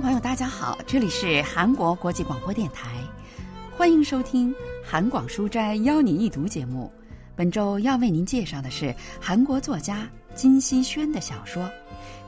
[0.00, 2.88] 朋友，大家好，这里是韩国国际广播电台，
[3.76, 4.52] 欢迎收听
[4.84, 6.92] 《韩广书斋邀你一读》节目。
[7.34, 11.64] 本周要为您介绍的是韩国作家金希轩的小说《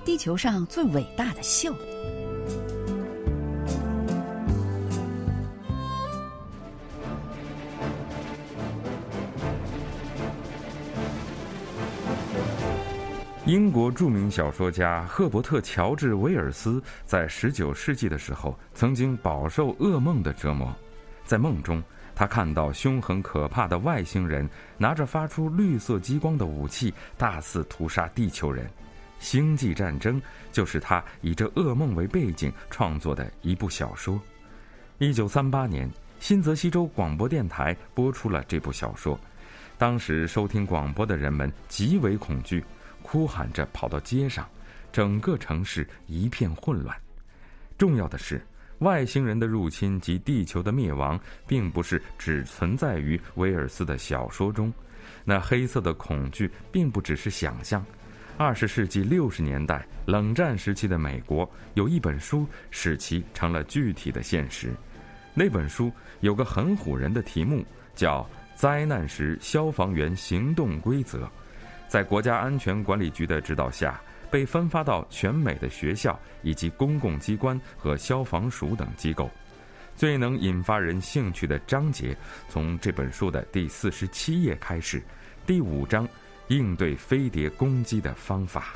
[0.04, 1.72] 地球上最伟大的秀》。
[13.50, 20.72] 英国著名小说家赫伯特·乔治·威尔斯在19世纪的时候，曾经饱受噩梦的折磨。
[21.25, 21.82] 在梦中，
[22.14, 28.71] 他看到凶狠可怕的外星人拿着发出绿色激光的武器，大肆屠杀地球人。
[29.18, 30.22] 星际战争
[30.53, 34.20] 就是他以这噩梦为背景创作的一部小说。
[35.00, 39.19] 1938年，新泽西州广播电台播出了这部小说。
[39.77, 42.64] 当时收听广播的人们极为恐惧。
[43.11, 44.48] 哭喊着跑到街上，
[44.92, 46.97] 整个城市一片混乱。
[47.77, 48.41] 重要的是，
[48.78, 54.72] 外星人的入侵及地球的灭亡，并不是只存在于威尔斯的小说中。
[55.25, 57.84] 那黑色的恐惧并不只是想象。
[58.36, 64.72] 二十世纪六十年代，冷战时期的美国有一本书使其成了具体的现实。
[65.34, 68.22] 那本书有个很唬人的题目，叫
[68.55, 71.24] 《灾难时消防员行动规则》。
[71.91, 79.28] 在国家安全管理局的指导下，被分发到全美的学校以及公共机关和消防署等机构。
[79.96, 82.16] 最能引发人兴趣的章节，
[82.48, 85.02] 从这本书的第四十七页开始，
[85.44, 86.08] 第五章：
[86.46, 88.74] 应对飞碟攻击的方法。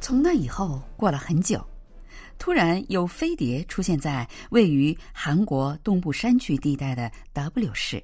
[0.00, 1.62] 从那以后，过了很久。
[2.48, 8.02] 突然有飞碟出现在位于韩国东部山区地带的 W 市。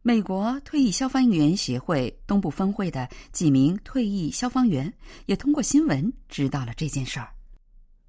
[0.00, 4.90] 美国退役消防员协会东部分会的几名退役消防员
[5.26, 7.28] 也通过新闻知道了这件事儿。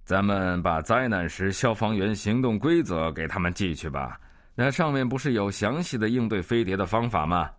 [0.06, 4.18] 咱们把灾难时消防员行动规则给他们寄去吧，
[4.56, 7.51] 那上面不是有详细的应对飞碟的方法吗？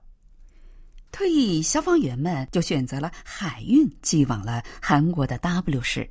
[1.13, 6.09] 退役消防员们就选择了海运寄往了韩国的 W 市。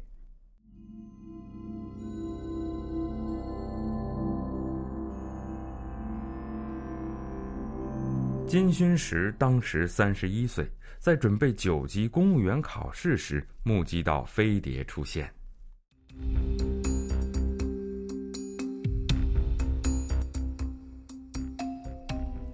[8.48, 10.66] 金勋石当时三十一岁，
[11.00, 15.30] 在准备九级公务员考试时，目击到飞碟出现。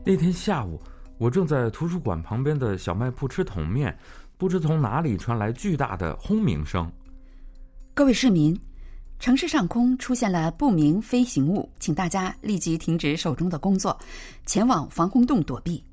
[0.04, 0.82] 那天下午，
[1.20, 3.96] 我正在图书馆旁边的小卖铺吃桶面，
[4.36, 6.92] 不知从哪里传来巨大的轰鸣声。
[7.94, 8.60] 各位市民，
[9.20, 13.98] 城市上空出现了不明飞行物，请大家立即停止手中的工作，
[14.46, 15.84] 前往防空洞躲避。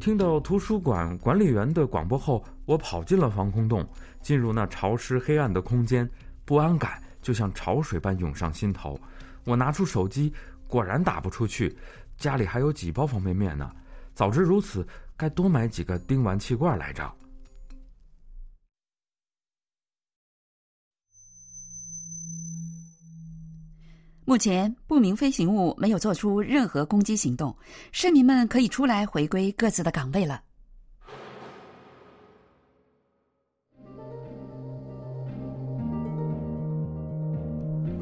[0.00, 3.86] 听到图书馆管理员的广播后，我跑进了防空洞，
[4.22, 6.08] 进入那潮湿黑暗的空间，
[6.46, 8.98] 不安感就像潮水般涌上心头。
[9.44, 10.32] 我拿出手机，
[10.66, 11.76] 果然打不出去。
[12.16, 13.70] 家里还有几包方便面呢，
[14.14, 17.12] 早知如此，该多买几个丁烷气罐来着。
[24.28, 27.56] 目前不明飞行物没有做出任何攻击行动，
[27.92, 30.42] 市民们可以出来回归各自的岗位了。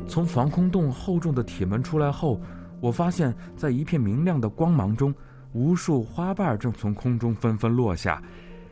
[0.09, 2.41] 从防空洞厚重的铁门出来后，
[2.81, 5.15] 我发现，在一片明亮的光芒中，
[5.53, 8.21] 无数花瓣正从空中纷纷落下。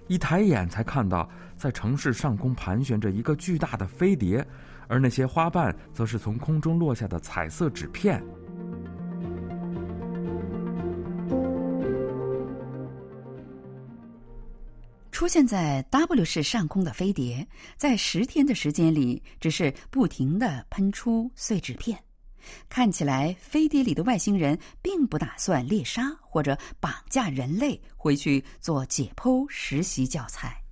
[0.08, 4.44] 一抬眼才看到，在城市上空盘旋着一个巨大的飞碟。
[4.88, 8.22] 而那些花瓣，则是从空中落下的彩色纸片。
[15.10, 21.96] 出现在 W 市上空的飞碟，在十天的时间里，只是不停的喷出碎纸片。
[22.68, 30.63] 看起来，飞碟里的外星人并不打算猎杀或者绑架人类回去做解剖实习教材。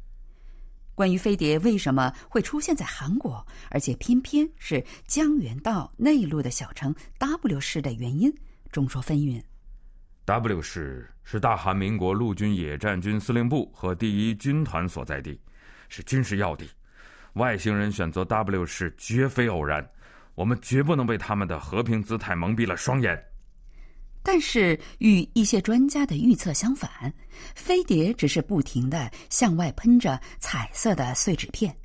[0.94, 8.32] 关于飞碟为什么会出现在韩国，而且偏偏是江原道内陆的小城 W 市的原因，
[8.70, 9.42] 众说纷纭。
[10.24, 15.40] W 市是大韩民国陆军野战军司令部和第一军团所在地，
[15.88, 16.68] 是军事要地。
[17.34, 19.84] 外星人选择 W 市绝非偶然，
[20.34, 23.20] 我们绝不能被他们的和平姿态蒙蔽了双眼。
[24.22, 27.12] 但是与一些专家的预测相反，
[27.54, 31.76] 飞碟只是不停的向外喷着彩色的碎纸片。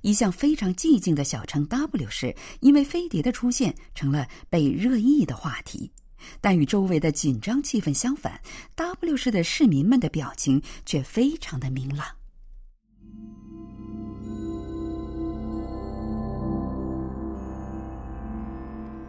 [0.00, 5.92] 一向非常寂静的小城 W 市，因为飞碟的出现成了被热议的话题。
[6.40, 8.40] 但与周围的紧张气氛相反
[8.76, 12.06] ，W 市的市民们的表情却非常的明朗。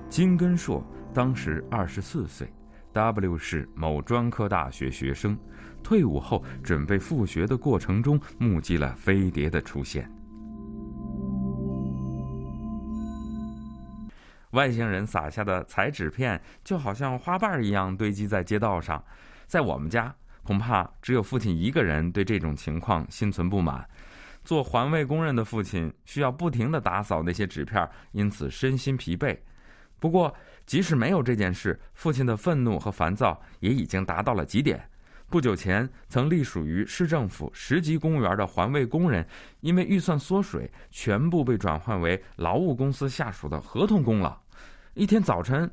[0.09, 0.83] 金根硕
[1.13, 2.51] 当时二十四岁
[2.95, 5.37] ，W 市某专科大学学生，
[5.83, 10.09] 退伍后准备复学的过程中，目击了飞碟的出现。
[14.51, 19.03] 外星人撒下的彩纸片就好像花瓣一样堆积在街道上，
[19.45, 23.85] 在我们家恐怕只有父亲一个人对这种情况心存不满。
[24.45, 29.37] 做环卫工人的父亲需要不停地打扫那些纸片，因此身心疲惫。
[29.99, 30.33] 不过，
[30.65, 34.87] 即使没有这件事，父亲的愤怒和烦躁也已经达到了极点。
[35.27, 39.27] 不久前，曾隶属于市政府十级公务员的环卫工人，
[39.61, 44.39] 因为预算缩水，全部被转换为劳务公司下属的合同工了。
[44.93, 45.69] 一天早晨，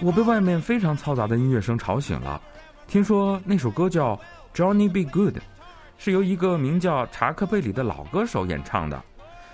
[0.00, 2.40] 我被外面非常嘈杂的音乐声吵醒了。
[2.88, 4.16] 听说那首歌叫
[4.54, 5.38] 《Johnny Be Good》，
[5.98, 9.02] 是由一个名叫查克·贝里的老歌手演唱的。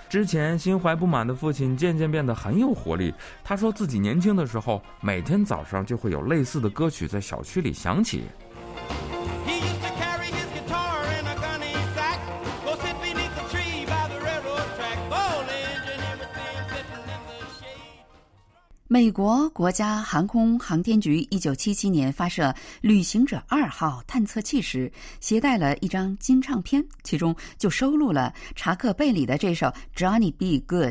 [0.08, 3.14] 之前心怀不满的父亲渐渐变得很有活力。
[3.43, 8.25] 他说自己年轻的时候，每天早上就会有类似的歌曲在小区里响起。
[18.93, 29.67] 美国国家航空航天局一九七七年发射旅行者二号探测器时，携带了一张金唱片，其中就收录了查克·贝里的这首
[29.97, 30.61] 《Johnny B.
[30.69, 30.89] Good》。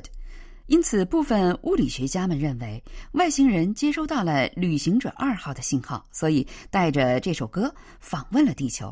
[0.66, 8.92] 因此，部分物理学家们认为外星人接收到了旅行者二号的信号，所以带着这首歌访问了地球。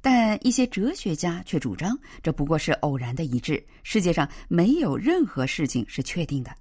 [0.00, 6.52] 但一些哲学家却主张这不过是偶然的一致，世界上没有任何事情是确定的。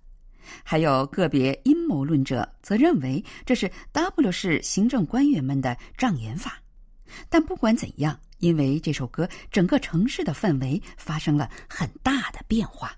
[0.63, 6.61] 还有个别阴谋论者则认为这是 W 市行政官员们的障眼法，
[7.29, 12.91] 但不管怎样，因为这首歌，整个城市的氛围发生了很大的变化。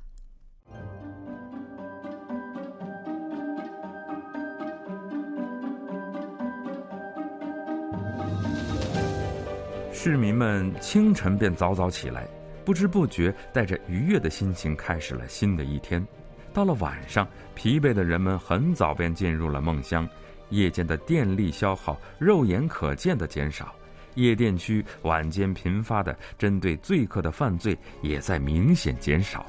[9.91, 12.27] 市民们清晨便早早起来，
[12.63, 16.05] 不知不觉带着愉悦的心情开始了新的一天。
[16.57, 20.09] 到了晚上，疲惫的人们很早便进入了梦乡。
[20.49, 23.75] 夜间的电力消耗肉眼可见的减少，
[24.15, 29.45] 夜店区晚间频发的针对醉客的犯罪也在明显减少。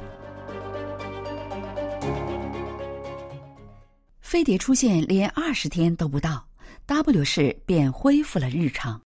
[4.20, 6.46] 飞碟出现连二十天都不到
[6.84, 9.00] ，W 市便恢复了日常。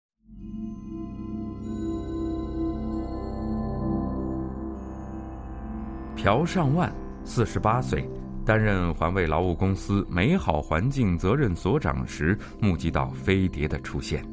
[6.16, 6.92] 朴上万。
[7.24, 8.08] 四十八岁，
[8.46, 14.26] 担任环卫劳务公司美好环境责任所长时，目击到飞碟的出现。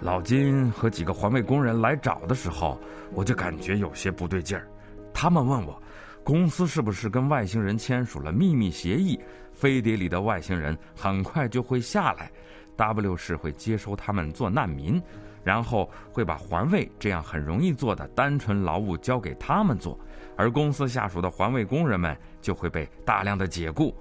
[0.00, 2.80] 老金和几个环卫工人来找的时候，
[3.12, 4.66] 我就感觉有些不对劲儿。
[5.12, 5.82] 他们问我，
[6.22, 9.18] 公司是不是跟外星人签署了秘密协议？
[9.52, 12.30] 飞碟里的外星人很快就会下来
[12.76, 15.02] ，W 市会接收他们做难民。
[15.46, 19.96] 然后会把环卫这样很容易做的单纯劳务交给他们做，
[20.36, 23.94] 而公司下属的环卫工人们就会被大量的解雇。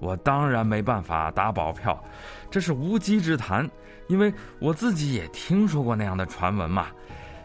[0.00, 2.02] 我当然没办法打保票，
[2.50, 3.70] 这是无稽之谈，
[4.08, 6.88] 因为我自己也听说过那样的传闻嘛。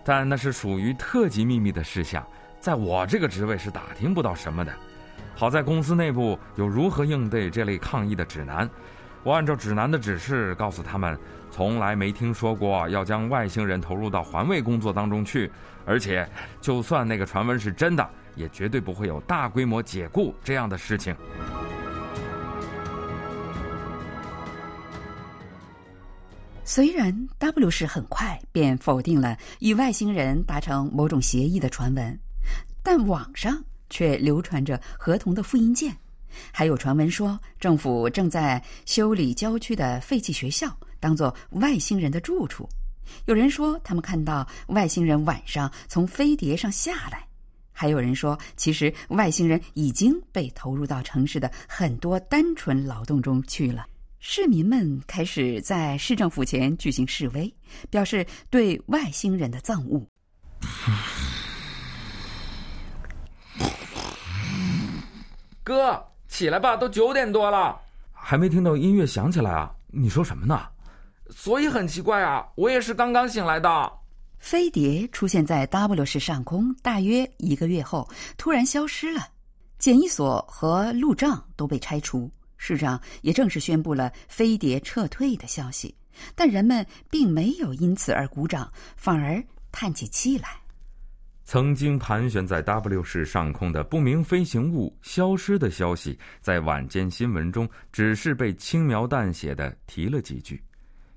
[0.03, 2.25] 但那是属于特级秘密的事项，
[2.59, 4.73] 在我这个职位是打听不到什么的。
[5.35, 8.67] 好在公司内部有如何应对这类抗议的指南。
[9.27, 11.19] 我按照指南的指示告诉他们，
[11.51, 15.51] 从来没听说过要将外星人投入到环卫工作当中去，
[15.85, 16.25] 而且
[16.61, 21.13] 就算那个传闻是真的，也绝对不会有大规模解雇这样的事情。
[26.63, 32.17] 虽然 W 市很快便否定了与外星人达成某种协议的传闻，
[32.81, 35.93] 但网上却流传着合同的复印件。
[36.51, 42.67] 还有传闻说，政府正在修理郊区的废弃学校，当做外星人的住处。
[43.25, 47.19] 有人说，他们看到外星人晚上从飞碟上下来；
[47.71, 53.85] 还有人说，其实外星人已经被投入到城市的很多单纯劳动中去了。
[54.19, 57.53] 市民们开始在市政府前举行示威，
[57.89, 60.05] 表示对外星人的憎恶。
[65.63, 66.03] 哥。
[66.27, 67.79] 起来吧，都九点多了，
[68.11, 69.71] 还没听到音乐响起来啊！
[69.87, 70.67] 你说什么呢？
[71.29, 73.91] 所以很奇怪啊，我也是刚刚醒来的。
[74.37, 78.07] 飞碟出现在 W 市上空大约一个月后，
[78.37, 79.27] 突然消失了。
[79.79, 85.95] 检疫所和路障都被拆除，市长也正式宣布了飞碟撤退的消息。
[86.35, 90.49] 但人们并没有因此而鼓掌，反而叹起气来。
[91.47, 100.61] 曾经盘旋在 W 市上空的不明飞行物消失的消息，在晚间新闻中只是被轻描淡写的提了几句。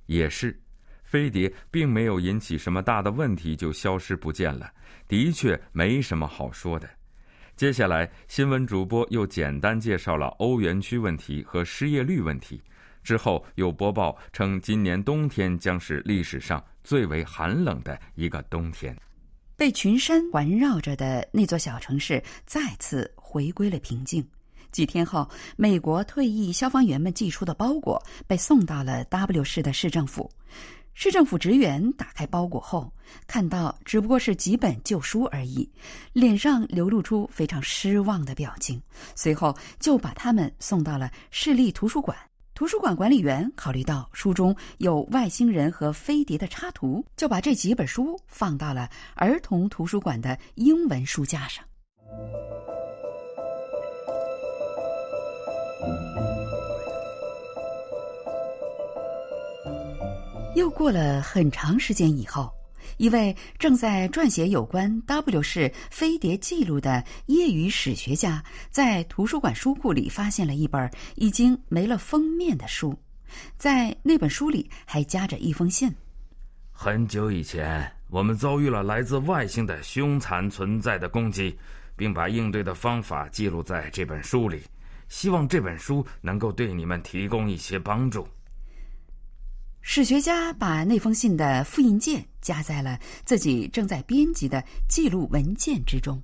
[0.07, 0.57] 也是，
[1.03, 4.73] 飞碟并没有引起什么大的问题就消失不见了，
[5.09, 6.89] 的确没什么好说的。
[7.57, 12.63] 接下来，新闻主播又简单介绍了欧元区问题和失业率问题，
[13.03, 18.97] 之后又播报称今年冬天将是历史上最为寒冷的一个冬天。
[19.61, 24.27] 被群山环绕着的那座小城市再次回归了平静。
[24.73, 30.31] 几天后，美国退役消防员们寄出的包裹被送到了 W 市的市政府。
[30.95, 32.91] 市政府职员打开包裹后，
[33.27, 35.71] 看到只不过是几本旧书而已，
[36.15, 38.81] 脸上流露出非常失望的表情。
[39.15, 42.17] 随后就把他们送到了市立图书馆。
[42.61, 51.65] 图书馆管理员考虑到书中有外星人和飞碟的插图，就把这几本书放到了儿童图书馆的英文书架上。
[60.55, 62.53] 又过了很长时间以后，
[62.97, 72.97] 一位正在撰写有关 W 市飞碟记录的业余史学家，在图书馆书库里发现了一本已经没了封面的书，
[73.57, 75.93] 在那本书里还夹着一封信。
[76.73, 81.57] 很久以前，我们遭遇了来自外星的凶残存在的攻击，
[81.97, 84.63] 并把应对的方法记录在这本书里，
[85.09, 88.27] 希望这本书能够对你们提供一些帮助。
[89.83, 96.23] 史学家把那封信的复印件夹在了自己正在编辑的记录文件之中。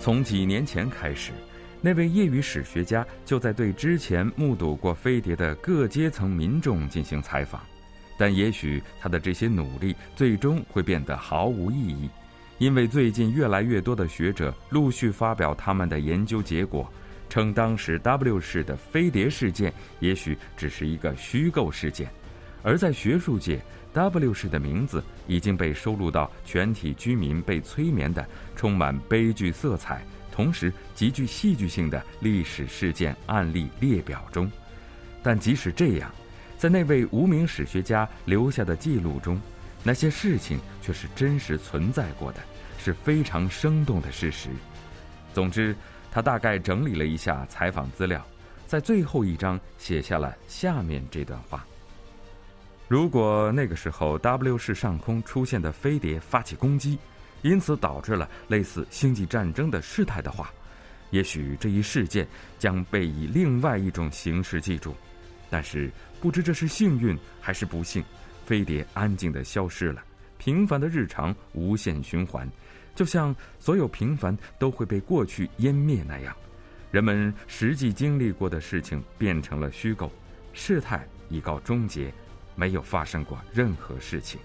[0.00, 1.32] 从几年前开始，
[1.82, 7.60] 那位业余史学家就在对之前目睹过飞碟的各阶层民众进行采访，
[8.16, 12.08] 但也许他的这些努力最终会变得毫无意义。
[12.60, 16.86] 因为最近越来越多的学者陆续发表他们的研究结果，
[17.30, 22.10] 称当时 W 市的飞碟事件也许只是一个虚构事件，
[22.62, 23.58] 而在学术界
[23.94, 28.22] ，W 市的名字已经被收录到全体居民被催眠的
[28.54, 34.52] 充满悲剧色彩，同时极具戏剧性的历史事件案例列表中。
[35.22, 36.10] 但即使这样，
[36.58, 39.40] 在那位无名史学家留下的记录中，
[39.82, 42.40] 那些事情却是真实存在过的。
[42.82, 44.48] 是非常生动的事实。
[45.34, 45.76] 总之，
[46.10, 48.24] 他大概整理了一下采访资料，
[48.66, 51.62] 在最后一章写下了下面这段话：
[52.88, 56.98] 如果那个时候 W 市上空出现的飞碟发起攻击，
[57.42, 60.50] 因此导致了类似星际战争的事态的话，
[61.10, 62.26] 也许这一事件
[62.58, 64.96] 将被以另外一种形式记住。
[65.50, 68.02] 但是，不知这是幸运还是不幸，
[68.50, 70.02] 飞碟安静的消失了，
[70.36, 72.50] 平凡的日常无限循环。
[72.96, 76.36] 就像所有平凡都会被过去湮灭那样，
[76.90, 80.10] 人们实际经历过的事情变成了虚构，
[80.52, 82.12] 事态已告终结，
[82.56, 84.40] 没有发生过任何事情。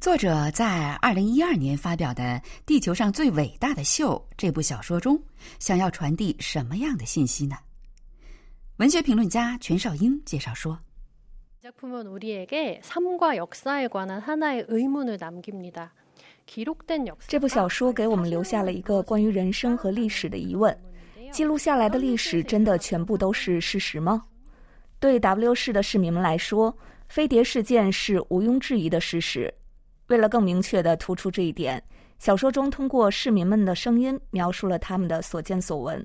[0.00, 2.22] 作者在二零一二年发表的
[2.64, 5.22] 《地球上最伟大的秀》这部小说中，
[5.58, 7.54] 想要传递什么样的信息呢？
[8.78, 10.78] 文学评论家全少英介绍说
[17.28, 20.74] ：“这部小说给我们留下了一个关于人生和历史的疑问：
[21.30, 24.24] 记录下来的历史真的全部都是事实吗？
[24.98, 26.74] 对 W 市的市民们来说，
[27.06, 29.52] 飞碟事件是毋庸置疑的事实。
[30.10, 31.80] 为了更明确地突出这一点，
[32.18, 36.04] 小说中通过市民们的声音描述了他们的所见所闻。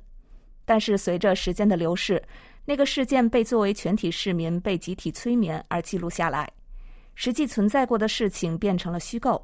[0.63, 2.21] 但是随着时间的流逝，
[2.65, 6.47] 那个事件被作为全体市民被集体催眠而记录下来，
[7.15, 9.43] 实际存在过的事情变成了虚构。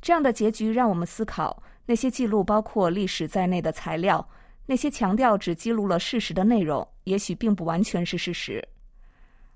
[0.00, 4.26] 这样的结局让我们思考：那些记录包括历史在内的材料，
[4.64, 8.66] 那些强调只记录了事实的内容，也许并不完全是事实。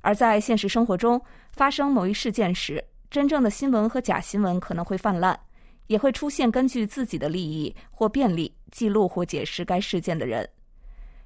[0.03, 1.21] 而在现实生活中，
[1.53, 5.39] 发生某一事件时，真正的新闻和假新闻可能会泛滥，
[5.87, 10.49] 也会出现根据自己的利益或便利记录或解释该事件的人。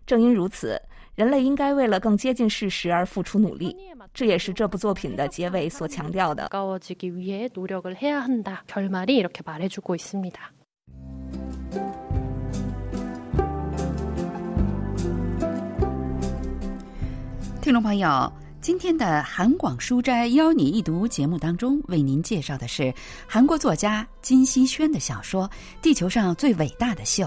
[0.07, 0.81] 正因如此。
[1.17, 3.77] 人类应该为了更接近事实而付出努力。
[4.15, 6.49] 这也是这部作品的结尾所强调的。
[17.61, 22.93] 听众朋友，今天的韩广书斋邀你一读节目当中，为您介绍的是
[23.27, 25.49] 韩国作家金希轩的小说
[25.81, 27.25] 《地球上最伟大的秀》。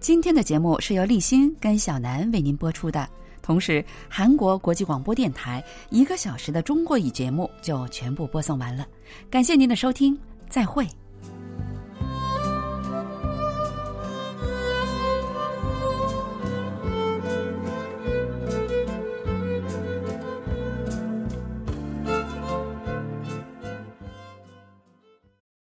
[0.00, 3.08] 今天的节目是由立新跟小南为您播出的。
[3.40, 8.86] 同时，韩国国际广播电台一个小时的中国语节目就全部播送完了。
[9.30, 10.18] 感谢您的收听，
[10.50, 10.86] 再会。